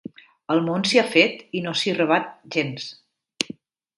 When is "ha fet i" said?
1.01-1.61